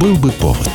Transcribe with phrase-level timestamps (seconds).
[0.00, 0.68] Был бы повод.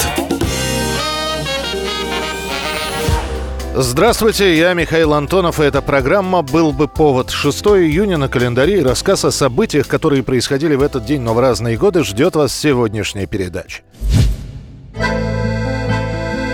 [3.75, 7.29] Здравствуйте, я Михаил Антонов, и эта программа «Был бы повод».
[7.29, 11.39] 6 июня на календаре и рассказ о событиях, которые происходили в этот день, но в
[11.39, 13.84] разные годы, ждет вас сегодняшняя передача.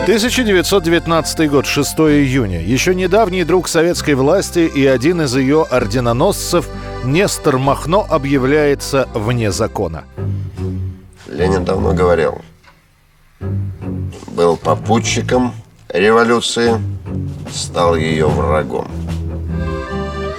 [0.03, 2.61] 1919 год, 6 июня.
[2.61, 6.67] Еще недавний друг советской власти и один из ее орденоносцев
[7.05, 10.03] Нестор Махно объявляется вне закона.
[11.27, 12.41] Ленин давно говорил,
[14.37, 15.51] был попутчиком
[15.89, 16.79] революции,
[17.51, 18.87] стал ее врагом.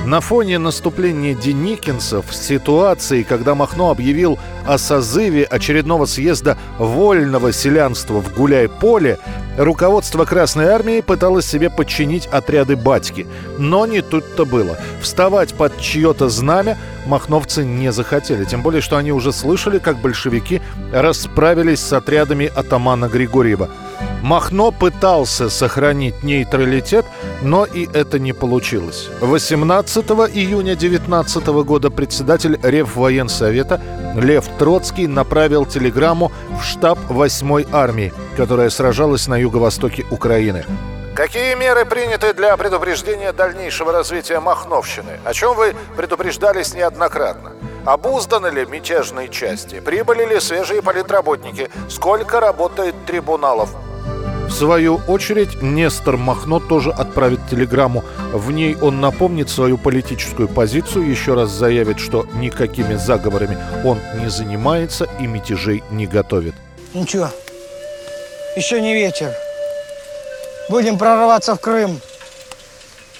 [0.06, 8.32] На фоне наступления деникинцев, ситуации, когда Махно объявил о созыве очередного съезда вольного селянства в
[8.34, 9.18] Гуляй-Поле,
[9.58, 13.26] руководство Красной Армии пыталось себе подчинить отряды батьки.
[13.58, 14.78] Но не тут-то было.
[15.02, 18.44] Вставать под чье-то знамя махновцы не захотели.
[18.44, 23.68] Тем более, что они уже слышали, как большевики расправились с отрядами атамана Григорьева.
[24.22, 27.06] Махно пытался сохранить нейтралитет,
[27.42, 29.08] но и это не получилось.
[29.20, 33.80] 18 июня 19 года председатель Реввоенсовета
[34.16, 40.64] Лев Троцкий направил телеграмму в штаб 8-й армии, которая сражалась на юго-востоке Украины.
[41.14, 45.18] Какие меры приняты для предупреждения дальнейшего развития Махновщины?
[45.24, 47.52] О чем вы предупреждались неоднократно?
[47.84, 49.80] Обузданы ли мятежные части?
[49.80, 51.70] Прибыли ли свежие политработники?
[51.88, 53.70] Сколько работает трибуналов?
[54.58, 58.02] Свою очередь, Нестор Махно тоже отправит телеграмму.
[58.32, 64.28] В ней он напомнит свою политическую позицию, еще раз заявит, что никакими заговорами он не
[64.28, 66.56] занимается и мятежей не готовит.
[66.92, 67.30] Ничего,
[68.56, 69.32] еще не вечер.
[70.68, 72.00] Будем прорываться в Крым.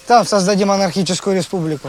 [0.08, 1.88] Там создадим анархическую республику.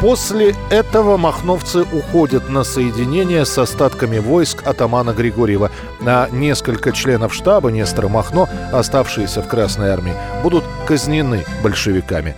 [0.00, 5.70] После этого махновцы уходят на соединение с остатками войск атамана Григорьева.
[6.00, 12.34] На несколько членов штаба Нестора Махно, оставшиеся в Красной армии, будут казнены большевиками.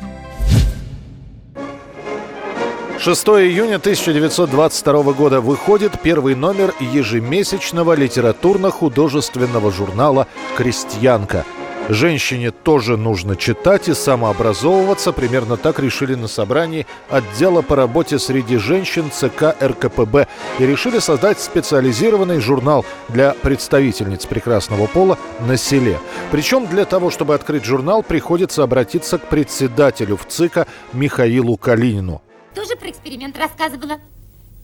[2.99, 11.45] 6 июня 1922 года выходит первый номер ежемесячного литературно-художественного журнала «Крестьянка».
[11.89, 15.13] Женщине тоже нужно читать и самообразовываться.
[15.13, 20.29] Примерно так решили на собрании отдела по работе среди женщин ЦК РКПБ
[20.59, 25.99] и решили создать специализированный журнал для представительниц прекрасного пола на селе.
[26.31, 32.23] Причем для того, чтобы открыть журнал, приходится обратиться к председателю в ЦИКа Михаилу Калинину.
[32.55, 33.99] Тоже про эксперимент рассказывала.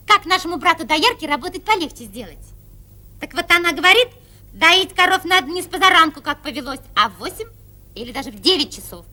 [0.07, 2.39] Как нашему брату доярке работать полегче сделать.
[3.19, 4.07] Так вот она говорит,
[4.59, 7.47] Доить коров надо не с позаранку, как повелось, а в 8
[7.95, 9.05] или даже в 9 часов.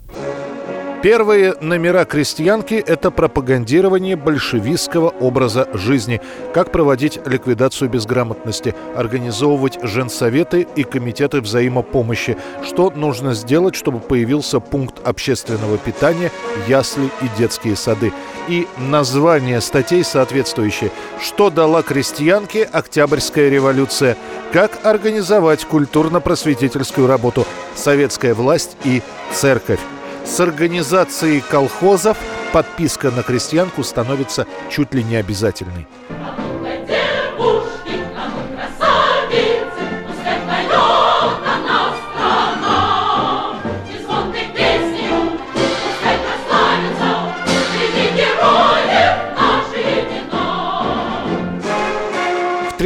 [1.06, 6.20] Первые номера крестьянки– это пропагандирование большевистского образа жизни.
[6.52, 12.36] Как проводить ликвидацию безграмотности, организовывать женсоветы и комитеты взаимопомощи.
[12.64, 16.32] Что нужно сделать, чтобы появился пункт общественного питания,
[16.66, 18.12] ясли и детские сады.
[18.48, 20.90] И название статей соответствующие.
[21.22, 24.16] Что дала крестьянке Октябрьская революция?
[24.52, 27.46] Как организовать культурно-просветительскую работу?
[27.76, 29.02] Советская власть и
[29.32, 29.78] церковь.
[30.26, 32.18] С организацией колхозов
[32.52, 35.86] подписка на крестьянку становится чуть ли не обязательной.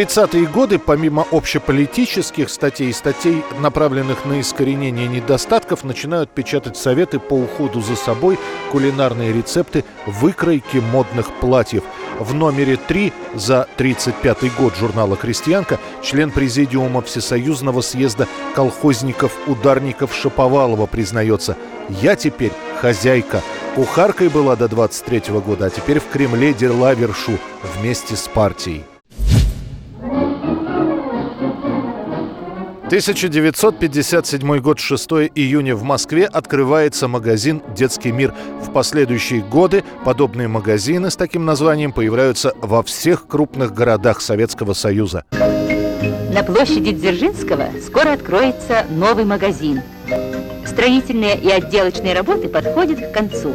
[0.01, 7.35] 30-е годы, помимо общеполитических статей и статей, направленных на искоренение недостатков, начинают печатать советы по
[7.35, 8.39] уходу за собой,
[8.73, 11.83] кулинарные рецепты, выкройки модных платьев.
[12.19, 21.59] В номере 3 за 35 год журнала «Крестьянка» член президиума Всесоюзного съезда колхозников-ударников Шаповалова признается
[21.91, 23.43] «Я теперь хозяйка».
[23.75, 27.33] Кухаркой была до 23 -го года, а теперь в Кремле дела вершу
[27.77, 28.87] вместе с партией.
[32.91, 38.35] 1957 год, 6 июня в Москве открывается магазин «Детский мир».
[38.61, 45.23] В последующие годы подобные магазины с таким названием появляются во всех крупных городах Советского Союза.
[45.31, 49.83] На площади Дзержинского скоро откроется новый магазин.
[50.67, 53.55] Строительные и отделочные работы подходят к концу.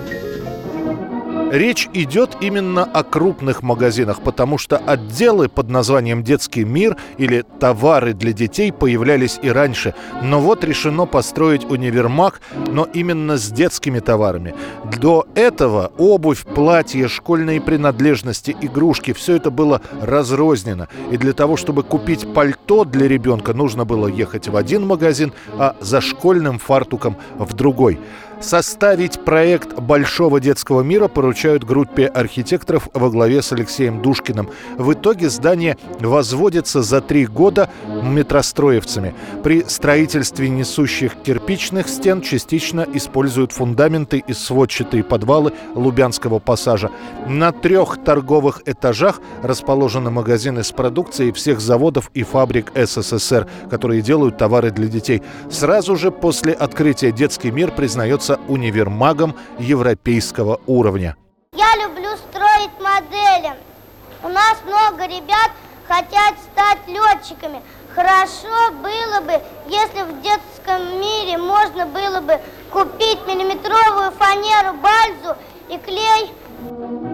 [1.51, 8.13] Речь идет именно о крупных магазинах, потому что отделы под названием «Детский мир» или «Товары
[8.13, 9.93] для детей» появлялись и раньше.
[10.23, 12.41] Но вот решено построить универмаг,
[12.71, 14.55] но именно с детскими товарами.
[14.99, 20.87] До этого обувь, платья, школьные принадлежности, игрушки– все это было разрознено.
[21.11, 25.75] И для того, чтобы купить пальто для ребенка, нужно было ехать в один магазин, а
[25.79, 27.99] за школьным фартуком в другой.
[28.41, 34.49] Составить проект Большого детского мира поручают группе архитекторов во главе с Алексеем Душкиным.
[34.77, 37.69] В итоге здание возводится за три года
[38.03, 39.15] метростроевцами.
[39.43, 46.91] При строительстве несущих кирпичных стен частично используют фундаменты и сводчатые подвалы Лубянского пассажа.
[47.27, 54.37] На трех торговых этажах расположены магазины с продукцией всех заводов и фабрик СССР, которые делают
[54.37, 55.21] товары для детей.
[55.49, 61.15] Сразу же после открытия «Детский мир» признается универмагом европейского уровня.
[61.53, 63.53] Я люблю строить модели.
[64.23, 65.51] У нас много ребят
[65.87, 67.61] хотят стать летчиками.
[67.93, 72.39] Хорошо было бы, если в детском мире можно было бы
[72.71, 75.37] купить миллиметровую фанеру, бальзу
[75.69, 77.05] и клей.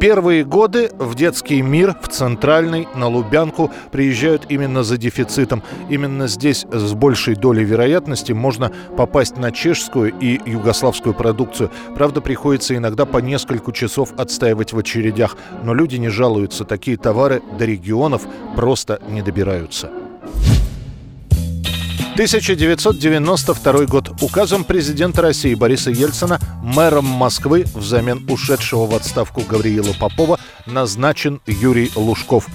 [0.00, 5.62] Первые годы в детский мир, в Центральный, на Лубянку приезжают именно за дефицитом.
[5.90, 11.70] Именно здесь с большей долей вероятности можно попасть на чешскую и югославскую продукцию.
[11.94, 15.36] Правда, приходится иногда по несколько часов отстаивать в очередях.
[15.64, 18.22] Но люди не жалуются, такие товары до регионов
[18.56, 19.90] просто не добираются.
[22.14, 24.10] 1992 год.
[24.20, 31.90] Указом президента России Бориса Ельцина мэром Москвы взамен ушедшего в отставку Гавриила Попова назначен Юрий
[31.94, 32.46] Лужков.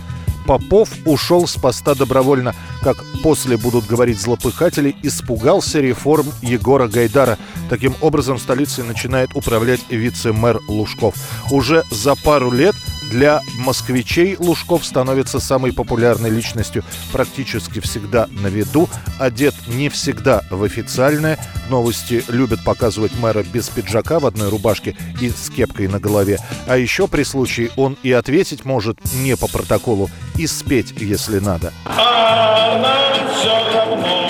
[0.46, 2.54] Попов ушел с поста добровольно,
[2.84, 7.40] как после будут говорить злопыхатели, испугался реформ Егора Гайдара.
[7.70, 11.16] Таким образом, столицей начинает управлять вице-мэр Лужков.
[11.50, 12.76] Уже за пару лет
[13.10, 16.84] для москвичей Лужков становится самой популярной личностью.
[17.12, 21.38] Практически всегда на виду, одет не всегда в официальное.
[21.70, 26.40] Новости любят показывать мэра без пиджака в одной рубашке и с кепкой на голове.
[26.68, 31.74] А еще при случае он и ответить может не по протоколу, и спеть, если надо.
[31.86, 34.25] А нам все равно,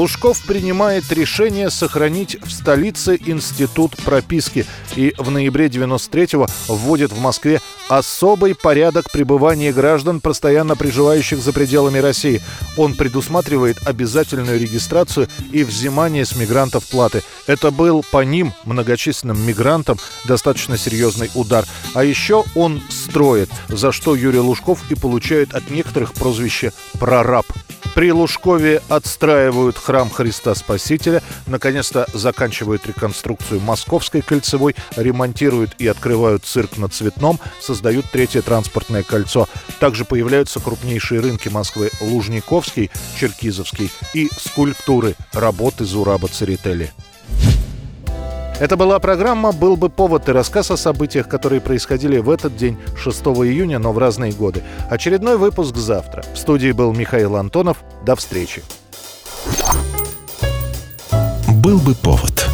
[0.00, 4.64] Лужков принимает решение сохранить в столице институт прописки
[4.96, 7.60] и в ноябре 93-го вводит в Москве
[7.90, 12.40] особый порядок пребывания граждан, постоянно проживающих за пределами России.
[12.78, 17.22] Он предусматривает обязательную регистрацию и взимание с мигрантов платы.
[17.46, 21.66] Это был по ним, многочисленным мигрантам, достаточно серьезный удар.
[21.92, 27.44] А еще он строит, за что Юрий Лужков и получает от некоторых прозвище «прораб».
[27.94, 36.78] При Лужкове отстраивают храм Христа Спасителя, наконец-то заканчивают реконструкцию Московской кольцевой, ремонтируют и открывают цирк
[36.78, 39.48] на Цветном, создают третье транспортное кольцо.
[39.80, 46.92] Также появляются крупнейшие рынки Москвы Лужниковский, Черкизовский и скульптуры работы Зураба Церетели.
[48.60, 52.76] Это была программа «Был бы повод» и рассказ о событиях, которые происходили в этот день,
[52.94, 54.62] 6 июня, но в разные годы.
[54.90, 56.22] Очередной выпуск завтра.
[56.34, 57.78] В студии был Михаил Антонов.
[58.04, 58.62] До встречи.
[61.48, 62.50] «Был бы повод»